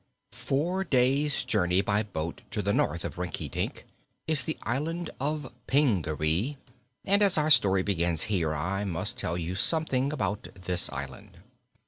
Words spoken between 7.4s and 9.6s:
story begins here I must tell you